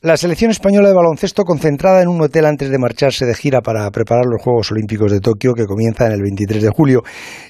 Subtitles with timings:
[0.00, 3.90] La selección española de baloncesto concentrada en un hotel antes de marcharse de gira para
[3.90, 7.02] preparar los Juegos Olímpicos de Tokio que comienzan el 23 de julio.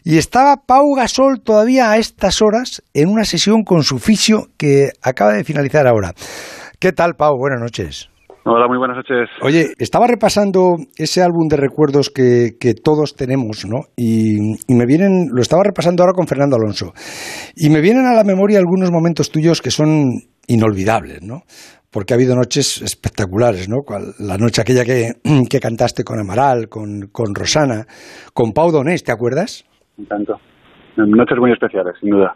[0.03, 4.93] Y estaba Pau Gasol todavía a estas horas en una sesión con su fisio que
[5.03, 6.15] acaba de finalizar ahora.
[6.79, 7.37] ¿Qué tal, Pau?
[7.37, 8.09] Buenas noches.
[8.47, 9.29] Hola, muy buenas noches.
[9.43, 13.81] Oye, estaba repasando ese álbum de recuerdos que, todos tenemos, ¿no?
[13.95, 16.95] Y, y, me vienen, lo estaba repasando ahora con Fernando Alonso.
[17.55, 21.43] Y me vienen a la memoria algunos momentos tuyos que son inolvidables, ¿no?
[21.93, 23.79] Porque ha habido noches espectaculares, ¿no?
[24.19, 25.13] La noche aquella que,
[25.51, 27.87] que cantaste con Amaral, con, con, Rosana,
[28.35, 29.65] con Pau Donés, ¿te acuerdas?
[30.09, 30.35] Tanto.
[30.97, 32.35] Noches muy especiales, sin duda.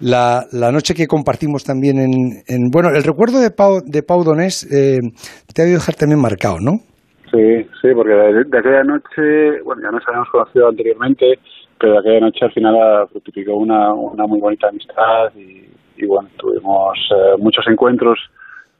[0.00, 2.12] La, la noche que compartimos también en,
[2.46, 5.00] en, Bueno, el recuerdo de Pau, de Pau Donés eh,
[5.54, 6.84] te ha debido dejar también marcado, ¿no?
[7.32, 11.38] Sí, sí, porque de, aquella noche, bueno, ya nos habíamos conocido anteriormente,
[11.78, 12.74] pero de aquella noche al final
[13.08, 15.64] fructificó una, una muy bonita amistad y,
[15.96, 18.18] y bueno, tuvimos eh, muchos encuentros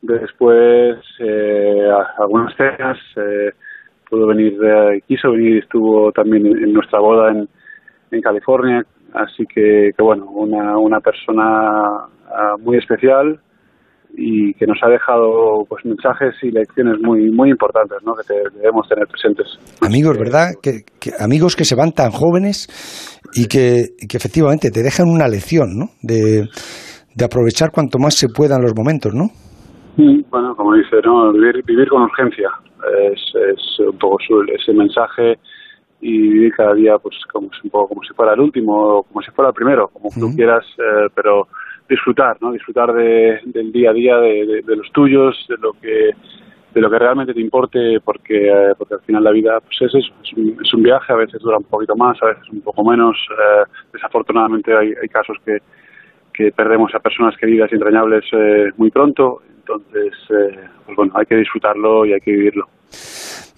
[0.03, 3.51] Después, eh, algunas cenas, eh,
[4.09, 7.49] pudo venir, eh, quiso venir estuvo también en, nuestra boda en,
[8.11, 8.83] en California.
[9.13, 13.41] Así que, que bueno, una, una persona ah, muy especial
[14.17, 18.13] y que nos ha dejado pues mensajes y lecciones muy muy importantes ¿no?
[18.15, 19.47] que debemos tener presentes
[19.81, 20.83] amigos verdad que,
[21.21, 22.67] amigos que se van tan jóvenes
[23.35, 25.91] y que, que efectivamente te dejan una lección ¿no?
[26.03, 26.49] de,
[27.15, 29.31] de aprovechar cuanto más se puedan los momentos no
[29.97, 31.33] bueno, como dice, ¿no?
[31.33, 32.51] vivir, vivir con urgencia
[33.13, 35.39] es, es un poco su, ese mensaje
[36.01, 39.21] y vivir cada día pues como un poco como si fuera el último o como
[39.23, 41.49] si fuera el primero, como tú quieras, eh, pero
[41.89, 42.53] disfrutar, ¿no?
[42.53, 46.11] Disfrutar de, del día a día, de, de, los tuyos, de lo que
[46.73, 49.95] de lo que realmente te importe, porque eh, porque al final la vida pues es
[49.95, 52.61] eso, es un, es un, viaje, a veces dura un poquito más, a veces un
[52.61, 53.17] poco menos.
[53.33, 55.59] Eh, desafortunadamente hay, hay casos que
[56.33, 59.43] que perdemos a personas queridas y entrañables eh, muy pronto.
[59.71, 62.65] Entonces, eh, pues bueno, hay que disfrutarlo y hay que vivirlo.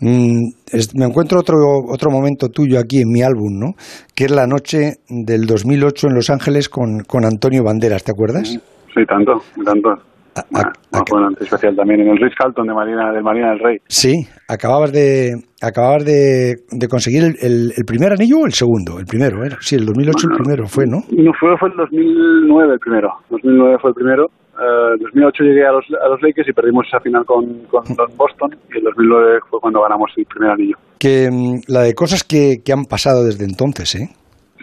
[0.00, 1.56] Mm, me encuentro otro,
[1.88, 3.74] otro momento tuyo aquí en mi álbum, ¿no?
[4.14, 8.48] Que es la noche del 2008 en Los Ángeles con, con Antonio Banderas, ¿te acuerdas?
[8.48, 9.90] Sí, tanto, tanto.
[10.34, 10.72] A,
[11.10, 13.78] bueno, especial también en el Ritz Carlton de Marina, del Marina del Rey.
[13.86, 19.04] Sí, acababas de acababas de, de conseguir el, el, primer anillo o el segundo, el
[19.04, 19.58] primero, ¿era?
[19.60, 21.04] Sí, el 2008 el primero fue, ¿no?
[21.10, 23.08] No fue, fue el 2009 el primero.
[23.28, 24.26] 2009 fue el primero.
[24.62, 27.82] En uh, 2008 llegué a los, a los Lakers y perdimos esa final con, con
[28.16, 30.76] Boston y el 2009 fue cuando ganamos el primer anillo.
[30.98, 34.08] Que mm, la de cosas que, que han pasado desde entonces, ¿eh?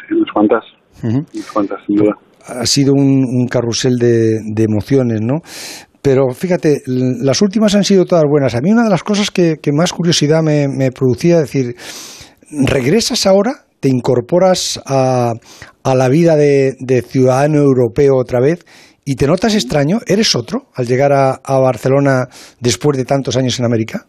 [0.07, 0.65] Sí, unas cuantas.
[1.03, 2.15] Unas cuantas, sin duda
[2.49, 5.41] ha sido un, carrusel de, emociones, ¿no?
[6.01, 8.55] Pero fíjate, las últimas han sido todas buenas.
[8.55, 11.75] A mí una de las cosas que, más curiosidad me, producía, es decir,
[12.51, 15.33] regresas ahora, te incorporas a,
[15.83, 18.65] a la vida de, ciudadano europeo otra vez
[19.09, 22.29] y te notas extraño, ¿eres otro al llegar a, Barcelona
[22.61, 24.05] después de tantos años en América?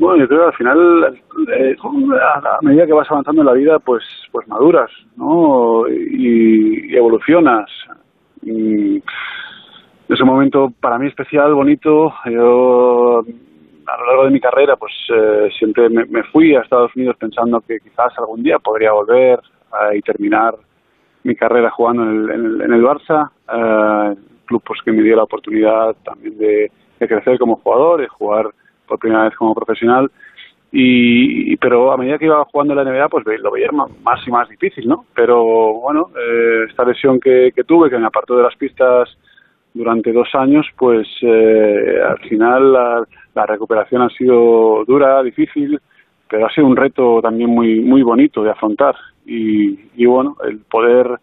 [0.00, 3.78] Bueno, yo creo que al final, eh, a medida que vas avanzando en la vida,
[3.78, 4.02] pues,
[4.32, 5.84] pues maduras, ¿no?
[5.88, 7.70] Y, evolucionas.
[8.42, 9.00] Y
[10.08, 12.12] ese momento para mí especial, bonito.
[12.26, 17.14] Yo a lo largo de mi carrera, pues eh, siempre me, fui a Estados Unidos
[17.16, 19.38] pensando que quizás algún día podría volver
[19.94, 20.56] y terminar
[21.24, 24.16] mi carrera jugando en el, en el, Barça, eh,
[24.46, 28.50] club pues que me dio la oportunidad también de, de crecer como jugador, y jugar
[28.86, 30.10] por primera vez como profesional.
[30.74, 34.30] Y, pero a medida que iba jugando en la NBA, pues lo veía más y
[34.30, 35.04] más difícil, ¿no?
[35.14, 35.44] Pero
[35.74, 39.10] bueno, eh, esta lesión que, tuve, que me apartó de las pistas
[39.74, 45.78] durante dos años, pues eh, al final la, la, recuperación ha sido dura, difícil,
[46.32, 48.96] pero ha sido un reto también muy muy bonito de afrontar.
[49.26, 51.18] Y, y bueno, el poder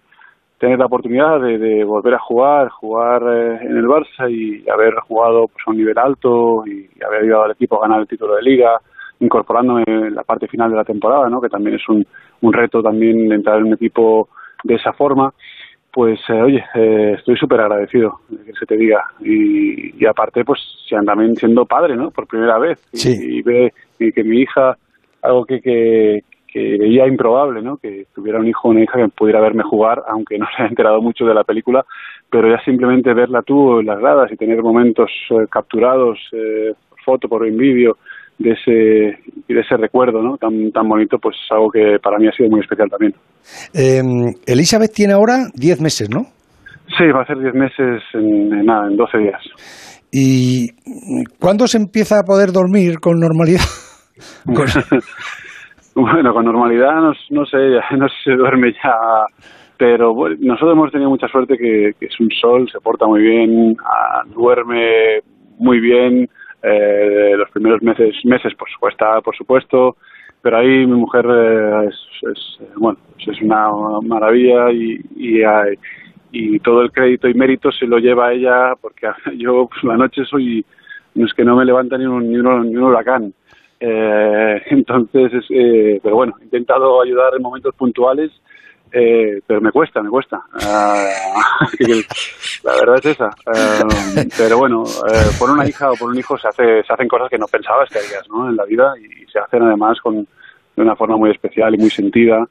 [0.59, 5.47] tener la oportunidad de, volver a jugar, jugar eh, en el Barça y haber jugado
[5.47, 8.43] pues, a un nivel alto y haber ayudado al equipo a ganar el título de
[8.43, 8.79] liga,
[9.19, 11.41] incorporándome en la parte final de la temporada, ¿no?
[11.41, 12.05] que también es un,
[12.41, 14.29] un reto también entrar en un equipo
[14.63, 15.33] de esa forma,
[15.91, 19.03] pues eh, oye, eh, estoy súper agradecido que se te diga.
[19.21, 20.59] Y, y aparte, pues
[21.05, 22.11] también siendo padre, ¿no?
[22.11, 22.79] Por primera vez.
[22.93, 24.77] Y, ve que mi hija,
[25.21, 27.77] algo que, que, que veía improbable, ¿no?
[27.77, 30.69] Que tuviera un hijo o una hija que pudiera verme jugar, aunque no se haya
[30.69, 31.85] enterado mucho de la película,
[32.29, 36.99] pero ya simplemente verla tú en las gradas y tener momentos eh, capturados eh, por
[37.03, 37.97] foto, por en vídeo,
[38.39, 38.71] de ese,
[39.53, 40.37] de ese recuerdo ¿no?
[40.37, 43.13] tan, tan bonito, pues es algo que para mí ha sido muy especial también.
[43.73, 44.01] Eh,
[44.47, 46.21] Elizabeth tiene ahora 10 meses, ¿no?
[46.97, 49.41] Sí, va a ser 10 meses en, nada, en 12 días.
[50.11, 50.69] ¿Y
[51.39, 53.61] cuándo se empieza a poder dormir con normalidad?
[55.95, 57.57] Bueno, con normalidad no, no sé,
[57.97, 58.95] no se duerme ya,
[59.77, 64.23] pero nosotros hemos tenido mucha suerte que, es un sol, se porta muy bien, ah,
[64.27, 65.21] duerme
[65.57, 66.29] muy bien.
[66.61, 69.95] Eh, los primeros meses, meses, pues cuesta, por supuesto,
[70.41, 71.25] pero ahí mi mujer
[71.87, 71.95] es,
[72.29, 73.69] es, bueno, es una
[74.01, 75.41] maravilla y, y,
[76.31, 79.07] y, todo el crédito y mérito se lo lleva ella porque
[79.37, 80.65] yo pues, la noche soy,
[81.15, 83.33] no es que no me levanta ni un, ni un, ni un huracán.
[83.79, 88.31] Eh, entonces, eh, pero bueno, he intentado ayudar en momentos puntuales
[88.91, 90.41] eh, pero me cuesta, me cuesta.
[90.61, 91.07] Ah,
[92.63, 93.29] la verdad es esa.
[93.55, 97.07] Eh, pero bueno, eh, por una hija o por un hijo se, hace, se hacen
[97.07, 98.49] cosas que no pensabas que harías ¿no?
[98.49, 100.15] en la vida y se hacen además con,
[100.75, 102.47] de una forma muy especial y muy sentida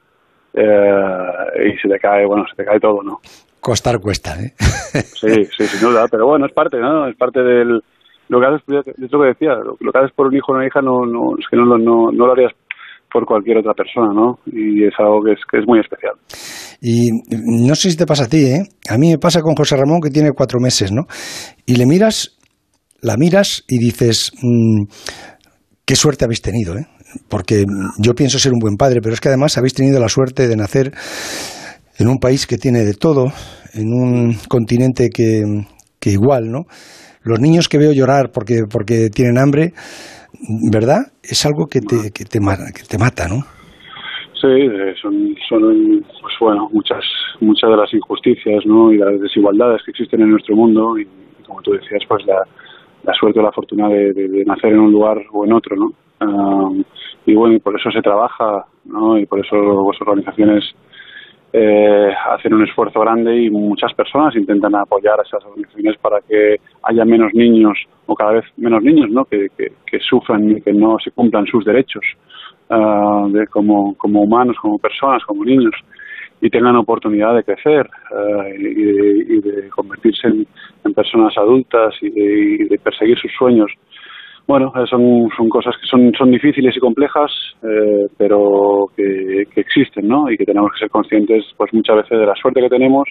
[0.54, 3.20] y se te cae, bueno, se te cae todo, ¿no?
[3.60, 4.54] Costar cuesta, ¿eh?
[4.56, 7.06] Sí, sí, sin duda, pero bueno, es parte, ¿no?
[7.06, 7.82] Es parte del...
[8.28, 10.66] Lo que haces, es lo que decía, lo, que haces por un hijo o una
[10.66, 12.52] hija no, no, es que no, no, no lo harías
[13.10, 14.38] por cualquier otra persona, ¿no?
[14.46, 16.12] Y es algo que es, que es muy especial.
[16.80, 17.10] Y
[17.66, 18.62] no sé si te pasa a ti, ¿eh?
[18.90, 21.02] A mí me pasa con José Ramón que tiene cuatro meses, ¿no?
[21.66, 22.38] Y le miras,
[23.00, 24.84] la miras y dices, mmm,
[25.84, 26.86] qué suerte habéis tenido, ¿eh?
[27.28, 27.64] Porque
[27.98, 30.56] yo pienso ser un buen padre, pero es que además habéis tenido la suerte de
[30.56, 30.92] nacer
[31.98, 33.32] en un país que tiene de todo,
[33.72, 35.42] en un continente que,
[35.98, 36.64] que igual, ¿no?
[37.23, 39.73] Los niños que veo llorar porque, porque tienen hambre,
[40.70, 41.12] ¿verdad?
[41.23, 43.44] Es algo que te, que te, que te mata, ¿no?
[44.41, 47.05] Sí, eh, son, son pues bueno, muchas,
[47.41, 48.93] muchas de las injusticias ¿no?
[48.93, 51.09] y las desigualdades que existen en nuestro mundo y,
[51.44, 52.41] como tú decías, pues la,
[53.03, 55.91] la suerte o la fortuna de, de, nacer en un lugar o en otro, ¿no?
[56.20, 56.85] Um,
[57.26, 59.19] y bueno, y por eso se trabaja, ¿no?
[59.19, 60.65] Y por eso vuestras organizaciones
[61.52, 66.56] eh, hacen un esfuerzo grande y muchas personas intentan apoyar a esas organizaciones para que
[66.82, 69.24] haya menos niños o cada vez menos niños ¿no?
[69.24, 72.04] que, que, sufran y que no se cumplan sus derechos
[72.68, 75.74] uh, de, como, como humanos, como personas, como niños
[76.40, 80.46] y tengan oportunidad de crecer uh, y, de, y, de, convertirse en,
[80.84, 83.70] en personas adultas y de, y de perseguir sus sueños
[84.48, 87.30] bueno, eh, son, cosas que son, difíciles y complejas,
[87.62, 90.30] eh, pero que, existen, ¿no?
[90.30, 93.06] Y que tenemos que ser conscientes, pues muchas veces de la suerte que tenemos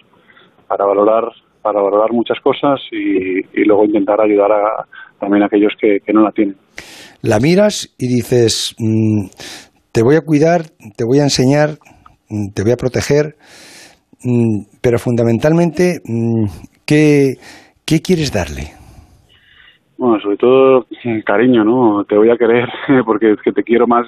[0.68, 1.26] para valorar,
[1.62, 4.86] para valorar muchas cosas y, luego intentar ayudar a,
[5.20, 6.56] también a aquellos que, que, no la tienen.
[7.22, 9.28] La miras y dices, mmm,
[9.92, 10.62] te voy a cuidar,
[10.98, 11.78] te voy a enseñar,
[12.30, 13.36] mm, te voy a proteger,
[14.24, 16.00] mmm, pero fundamentalmente,
[16.88, 17.36] ¿qué,
[17.86, 18.87] ¿qué quieres darle?
[19.98, 20.86] Bueno, sobre todo
[21.26, 22.06] cariño, ¿no?
[22.06, 22.70] Te voy a querer
[23.06, 24.06] porque es que te quiero más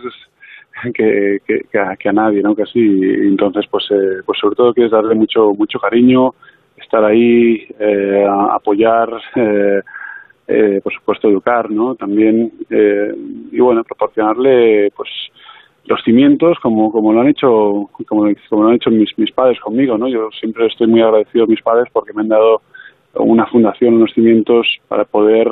[0.94, 2.56] que, que, que, a, que a nadie, ¿no?
[2.56, 2.80] Casi.
[2.80, 6.34] Entonces, pues, eh, pues sobre todo quieres darle mucho, mucho cariño,
[6.78, 9.82] estar ahí, eh, apoyar, eh,
[10.48, 11.96] eh, por supuesto educar, ¿no?
[11.96, 13.14] También, eh,
[13.52, 15.10] y bueno, proporcionarle, pues,
[15.86, 19.60] los cimientos como, como lo han hecho, como, como lo han hecho mis, mis padres
[19.60, 20.08] conmigo, ¿no?
[20.08, 22.62] Yo siempre estoy muy agradecido a mis padres porque me han dado
[23.16, 25.48] una fundación, unos cimientos para poder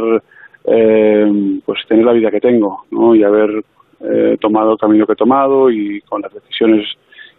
[0.66, 3.64] eh, pues tener la vida que tengo y haber
[4.02, 6.86] eh, tomado el camino que he tomado y con las decisiones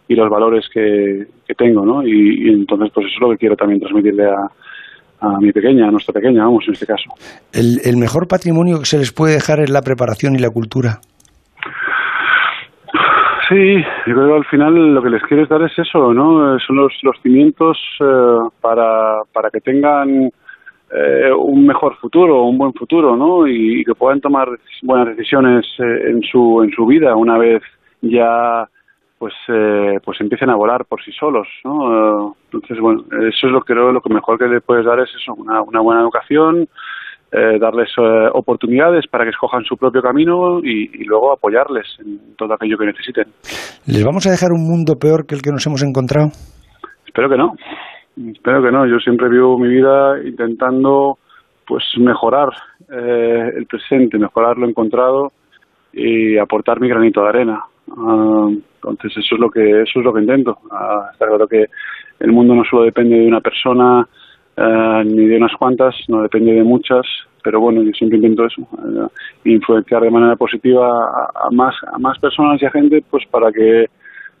[0.07, 2.05] y los valores que, que tengo ¿no?
[2.05, 4.51] Y, y, entonces pues eso es lo que quiero también transmitirle a,
[5.21, 7.09] a mi pequeña, a nuestra pequeña, vamos, en este caso.
[7.53, 10.99] El, el mejor patrimonio que se les puede dejar es la preparación y la cultura.
[13.49, 16.59] Sí, yo creo que al final lo que les quieres dar es eso, ¿no?
[16.59, 20.31] Son los, los cimientos eh, para, para que tengan
[20.91, 23.47] eh, un mejor futuro, un buen futuro, ¿no?
[23.47, 24.49] Y, que puedan tomar
[24.83, 27.63] buenas decisiones eh, en su en su vida una vez
[28.01, 28.67] ya
[29.17, 32.35] pues eh, pues empiecen a volar por sí solos, ¿no?
[32.45, 35.09] Entonces, bueno, eso es lo que creo lo que mejor que le puedes dar es
[35.15, 36.67] eso, una, una buena educación,
[37.31, 42.35] eh, darles eh, oportunidades para que escojan su propio camino y, y, luego apoyarles en
[42.35, 43.25] todo aquello que necesiten.
[43.85, 46.29] ¿Les vamos a dejar un mundo peor que el que nos hemos encontrado?
[47.05, 47.53] Espero que no.
[48.33, 48.85] Espero que no.
[48.87, 51.17] Yo siempre vivo mi vida intentando
[51.67, 52.49] pues mejorar
[52.91, 55.31] eh, el presente, mejorar lo encontrado
[55.93, 57.63] y aportar mi granito de arena.
[57.87, 60.57] Uh, entonces eso es lo que eso es lo que intento.
[60.63, 61.65] Uh, está claro que
[62.19, 64.07] el mundo no solo depende de una persona
[64.59, 67.05] Uh, ni de unas cuantas, no depende de muchas,
[67.41, 69.07] pero bueno, yo siempre intento eso, uh,
[69.45, 73.53] influenciar de manera positiva a, a, más a más personas y a gente, pues para
[73.53, 73.85] que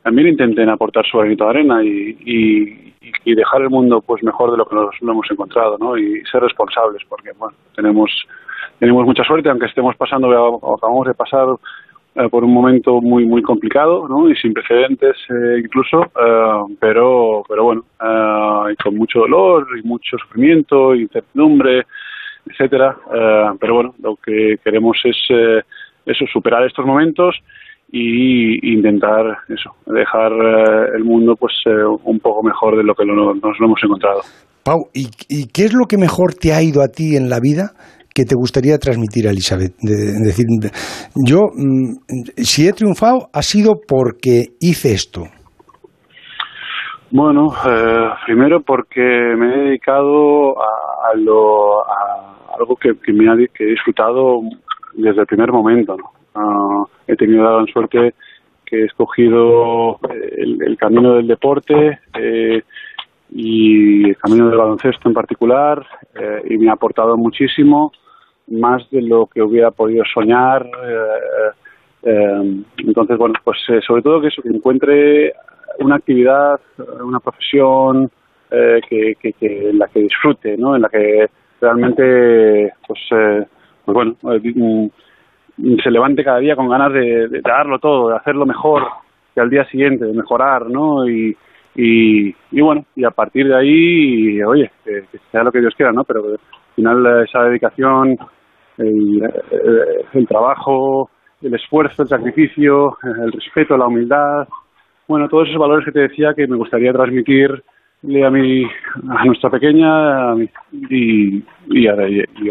[0.03, 4.51] también intenten aportar su granito de arena y, y, y, dejar el mundo pues mejor
[4.51, 5.97] de lo que nos lo hemos encontrado, ¿no?
[5.97, 8.11] Y ser responsables, porque bueno, tenemos
[8.79, 10.27] tenemos mucha suerte, aunque estemos pasando,
[10.75, 11.55] acabamos de pasar eh,
[12.29, 17.85] por un momento muy muy complicado y sin precedentes eh, incluso eh, pero pero bueno
[18.01, 21.85] eh, con mucho dolor y mucho sufrimiento incertidumbre
[22.45, 22.97] etcétera.
[23.13, 25.61] Eh, pero bueno lo que queremos es eh,
[26.05, 27.35] eso superar estos momentos
[27.91, 30.31] y intentar eso dejar
[30.95, 31.53] el mundo pues
[32.03, 34.21] un poco mejor de lo que lo, nos lo hemos encontrado.
[34.63, 37.39] Pau ¿y, y qué es lo que mejor te ha ido a ti en la
[37.39, 37.71] vida
[38.19, 39.71] que te gustaría transmitir a Elizabeth?
[39.79, 40.45] decir,
[41.15, 45.21] yo, mm, si he triunfado, ha sido porque hice esto.
[47.11, 49.01] Bueno, eh, primero porque
[49.37, 54.41] me he dedicado a, lo, a algo que, me ha, que he disfrutado
[54.95, 55.95] desde el primer momento.
[55.95, 56.11] ¿no?
[56.35, 58.15] Ah, he tenido la gran suerte
[58.65, 62.61] que he escogido el, camino del deporte eh,
[63.31, 67.91] y el camino del baloncesto en particular eh, y me ha aportado muchísimo,
[68.51, 70.69] más de lo que hubiera podido soñar.
[72.77, 75.33] entonces, bueno, pues sobre todo que, eso, que encuentre
[75.79, 76.59] una actividad,
[77.01, 78.09] una profesión
[78.51, 80.75] eh, que, que, en la que disfrute, ¿no?
[80.75, 81.29] En la que
[81.61, 83.45] realmente, pues, eh,
[83.85, 84.89] pues bueno, eh,
[85.83, 88.87] se levante cada día con ganas de, darlo todo, de hacerlo mejor
[89.35, 91.07] que al día siguiente, de mejorar, ¿no?
[91.07, 91.37] Y,
[91.75, 95.91] y, y bueno, y a partir de ahí, oye, que, sea lo que Dios quiera,
[95.91, 96.03] ¿no?
[96.03, 96.39] Pero al
[96.75, 98.17] final esa dedicación,
[98.79, 99.31] el,
[100.13, 101.09] el trabajo,
[101.41, 104.47] el esfuerzo, el sacrificio, el respeto, la humildad,
[105.09, 107.63] bueno, todos esos valores que te decía que me gustaría transmitirle
[108.23, 108.63] a mi,
[109.09, 110.35] a nuestra pequeña
[110.71, 111.87] y, y,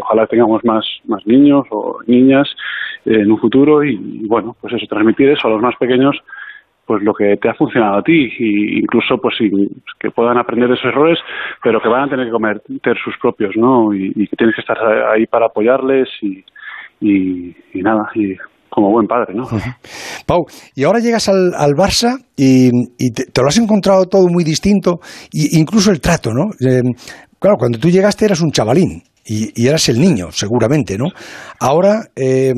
[0.01, 2.49] ojalá tengamos más, más niños o niñas
[3.05, 6.17] en un futuro y, bueno, pues eso, transmitir eso a los más pequeños
[6.89, 9.35] pues lo que te ha funcionado a ti y incluso pues
[9.99, 11.19] que puedan aprender de esos errores
[11.63, 14.75] pero que van a tener que cometer sus propios no y, que tienes que estar
[15.13, 16.43] ahí para apoyarles y,
[16.99, 18.35] y, y nada y
[18.69, 19.45] como buen padre, ¿no?
[20.25, 22.69] Pau, y ahora llegas al, al Barça y,
[23.11, 24.99] te, lo has encontrado todo muy distinto,
[25.31, 26.51] y, incluso el trato, ¿no?
[26.59, 26.83] Eh,
[27.39, 31.05] claro, cuando tú llegaste eras un chavalín y, eras el niño, seguramente, ¿no?
[31.59, 32.53] Ahora eh,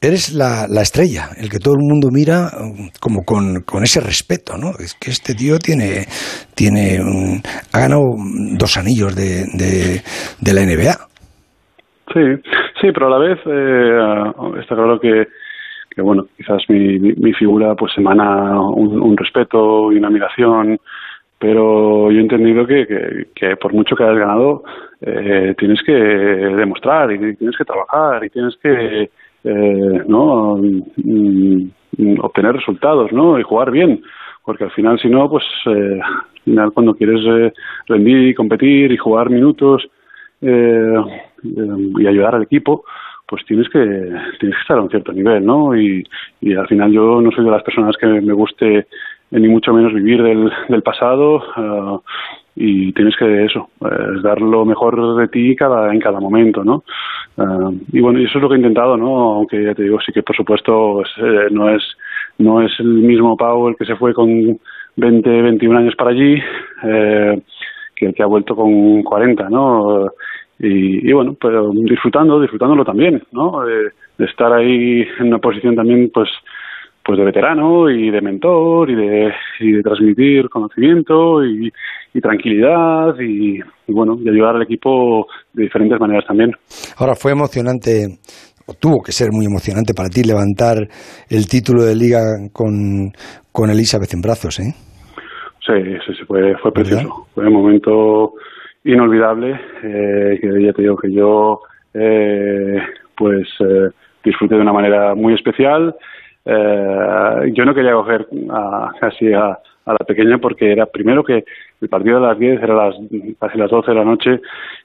[0.00, 4.70] eres la, estrella, el que todo el mundo mira um, como con, ese respeto, ¿no?
[4.78, 6.06] Es que este tío tiene,
[6.54, 6.98] tiene
[7.72, 8.04] ha ganado
[8.58, 10.94] dos anillos de, de, la NBA.
[12.12, 12.42] Sí,
[12.80, 15.26] sí, pero a la vez eh, está claro que
[16.02, 20.78] bueno, quizás mi, mi, figura pues emana un, un, respeto y una admiración,
[21.38, 24.64] pero yo he entendido que, que, por mucho que hayas ganado,
[25.00, 29.10] eh, tienes que demostrar y tienes que trabajar y tienes que
[29.44, 34.02] eh, no mm, obtener resultados no y jugar bien.
[34.44, 37.52] Porque al final si no pues eh, al final cuando quieres eh,
[37.86, 39.86] rendir y competir y jugar minutos
[40.40, 40.94] eh,
[41.42, 42.84] y ayudar al equipo
[43.28, 45.76] pues tienes que tienes que estar a un cierto nivel, ¿no?
[45.76, 46.02] Y
[46.56, 48.86] al final yo no soy de las personas que me guste
[49.30, 52.00] ni mucho menos vivir del, del pasado uh,
[52.56, 56.82] y tienes que eso eh, dar lo mejor de ti cada en cada momento no
[57.36, 60.12] uh, y bueno eso es lo que he intentado no aunque ya te digo sí
[60.12, 61.82] que por supuesto pues, eh, no es
[62.38, 64.58] no es el mismo Pau el que se fue con
[64.96, 66.40] 20 21 años para allí
[66.84, 67.40] eh,
[67.94, 70.10] que el que ha vuelto con 40 no
[70.60, 73.64] y, bueno, pero disfrutando, disfrutándolo también, ¿no?
[73.64, 76.28] De, estar ahí en una posición también, pues,
[77.08, 81.72] pues de veterano y de mentor y de, y de transmitir conocimiento y,
[82.12, 86.50] y tranquilidad y, y, bueno, y ayudar al equipo de diferentes maneras también.
[86.98, 88.18] Ahora fue emocionante
[88.66, 90.76] o tuvo que ser muy emocionante para ti levantar
[91.30, 92.20] el título de liga
[92.52, 93.10] con,
[93.52, 94.74] con Elizabeth en brazos, ¿eh?
[95.66, 97.08] Sí, sí, sí fue, fue precioso.
[97.34, 98.34] Fue un momento
[98.84, 101.60] inolvidable, eh, que ya te digo que yo
[101.94, 102.76] eh,
[103.16, 103.88] pues eh,
[104.22, 105.94] disfruté de una manera muy especial.
[106.50, 111.44] Eh, yo no quería coger a, casi a, a, la pequeña porque era primero que
[111.82, 112.94] el partido de las 10 era las,
[113.38, 114.40] casi las 12 de la noche,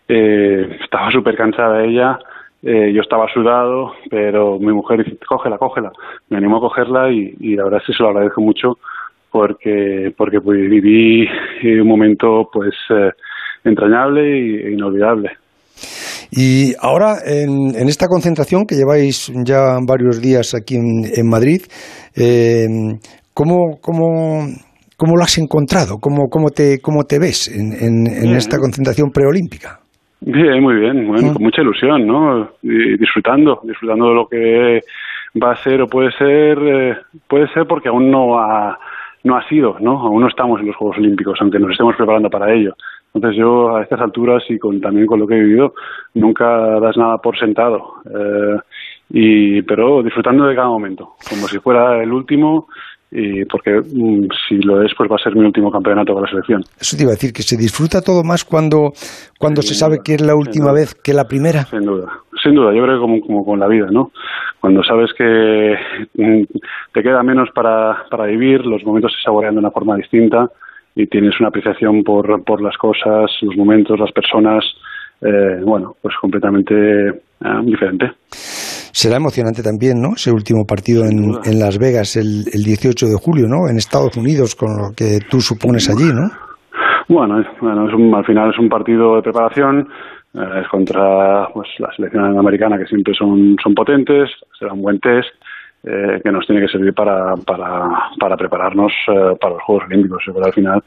[0.10, 2.20] eh, estaba súper cansada ella,
[2.62, 5.94] eh, yo estaba sudado, pero mi mujer dice, cógela, cógela.
[6.30, 8.78] Me animó a cogerla y, y la verdad es se lo agradezco mucho
[9.32, 11.28] porque porque pues, viví
[11.64, 12.76] un momento pues
[13.64, 15.38] entrañable e inolvidable.
[16.32, 21.62] Y ahora, en, en, esta concentración que lleváis ya varios días aquí en, en Madrid,
[22.16, 22.68] eh,
[23.34, 24.48] ¿cómo, cómo,
[24.98, 25.98] cómo, lo has encontrado?
[26.00, 29.84] ¿Cómo, cómo, te, cómo te ves en, en esta concentración preolímpica?
[30.26, 31.34] Bien, muy bien, bueno, ah.
[31.34, 32.50] con mucha ilusión, ¿no?
[32.62, 34.80] Y disfrutando, disfrutando de lo que
[35.42, 36.96] va a ser o puede ser, eh,
[37.28, 38.78] puede ser porque aún no ha,
[39.26, 40.00] no ha sido, ¿no?
[40.00, 42.74] Aún no estamos en los Juegos Olímpicos, aunque nos estemos preparando para ello.
[43.14, 45.74] Entonces yo a estas alturas y con, también con lo que he vivido,
[46.16, 47.96] nunca das nada por sentado.
[48.06, 48.58] Eh,
[49.12, 52.68] y, pero disfrutando de cada momento, como si fuera el último
[53.16, 56.30] y porque mm, si lo es pues va a ser mi último campeonato con la
[56.30, 56.62] selección.
[56.80, 58.92] Eso te iba a decir que se disfruta todo más cuando
[59.38, 61.66] cuando se sabe que es la última vez que la primera.
[61.66, 62.74] Sin duda, sin duda.
[62.74, 64.12] Yo creo que como, como con la vida, ¿no?
[64.60, 65.76] Cuando sabes que
[66.16, 66.44] mm,
[66.92, 70.50] te queda menos para para vivir, los momentos se saborean de una forma distinta
[70.96, 74.64] y tienes una apreciación por, por las cosas, los momentos, las personas,
[75.22, 76.76] eh, bueno, pues completamente
[77.64, 78.12] diferente.
[78.30, 80.14] Será emocionante también, ¿no?
[80.16, 83.68] Ese último partido en, en, Las Vegas el, el 18 de julio, ¿no?
[83.70, 86.30] En Estados Unidos, con lo que tú supones allí, ¿no?
[87.10, 89.88] Bueno, bueno es un, al final es un partido de preparación,
[90.36, 95.00] eh, es contra pues, la selección americana que siempre son, son potentes, será un buen
[95.00, 95.34] test
[95.84, 100.24] eh, que nos tiene que servir para, para, para prepararnos eh, para los Juegos Olímpicos.
[100.26, 100.80] Pero al final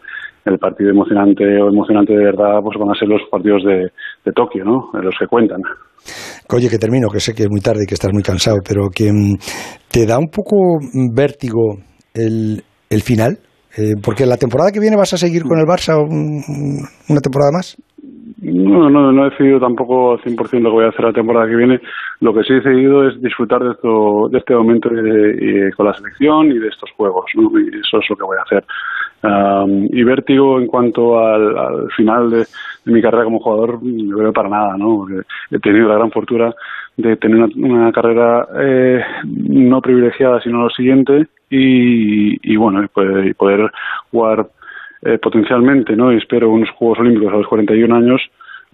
[0.45, 3.91] el partido emocionante o emocionante de verdad pues van a ser los partidos de,
[4.25, 4.91] de Tokio, ¿no?
[5.00, 5.61] Los que cuentan.
[6.55, 8.88] Oye, que termino, que sé que es muy tarde y que estás muy cansado, pero
[8.95, 9.37] que mm,
[9.91, 10.79] te da un poco
[11.12, 11.76] vértigo
[12.15, 13.38] el, el final,
[13.76, 17.76] eh, porque la temporada que viene vas a seguir con el Barça una temporada más.
[18.53, 21.49] No, no, no he decidido tampoco al 100% lo que voy a hacer la temporada
[21.49, 21.81] que viene.
[22.21, 26.53] Lo que sí he decidido es disfrutar de, esto, de este momento con la selección
[26.53, 27.50] y de estos juegos, ¿no?
[27.59, 28.65] Y eso es lo que voy a hacer.
[29.91, 32.47] y vértigo en cuanto al, final de,
[32.85, 35.07] mi carrera como jugador, no veo para nada, ¿no?
[35.50, 36.55] He tenido la gran fortuna
[36.97, 43.71] de tener una, carrera eh, no privilegiada, sino lo siguiente, y, y bueno, y poder
[44.11, 44.47] jugar
[45.03, 46.12] eh, potencialmente, ¿no?
[46.12, 48.23] Y espero unos Juegos Olímpicos a los 41 años,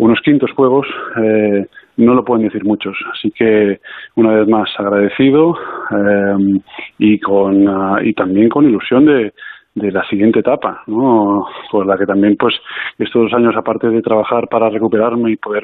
[0.03, 1.67] unos quintos Juegos, eh,
[1.97, 2.97] no lo pueden decir muchos.
[3.13, 3.81] Así que,
[4.17, 5.57] una vez más, agradecido
[5.91, 6.61] eh,
[6.99, 9.33] y, con, uh, y también con ilusión de,
[9.75, 11.47] de la siguiente etapa, ¿no?
[11.71, 12.55] Por la que también, pues,
[12.99, 15.63] estos dos años, aparte de trabajar para recuperarme y poder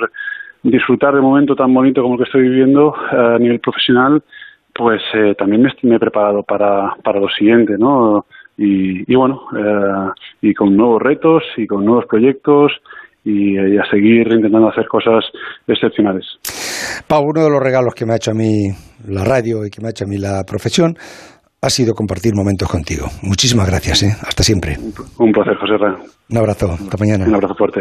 [0.62, 4.23] disfrutar de un momento tan bonito como el que estoy viviendo a nivel profesional,
[4.73, 8.25] pues eh, también me, me, he preparado para, para lo siguiente, ¿no?
[8.59, 10.11] y, y bueno, eh,
[10.42, 12.73] y con nuevos retos y con nuevos proyectos
[13.28, 15.25] y, y, a seguir intentando hacer cosas
[15.66, 16.25] excepcionales.
[17.06, 18.70] Pau, uno de los regalos que me ha hecho a mí
[19.06, 20.94] la radio y que me ha hecho a mí la profesión
[21.61, 23.06] ha sido compartir momentos contigo.
[23.23, 24.16] Muchísimas gracias, ¿eh?
[24.23, 24.76] hasta siempre.
[25.18, 25.97] Un placer, José Ra.
[26.30, 27.26] Un abrazo, hasta mañana.
[27.26, 27.76] Un abrazo fuerte.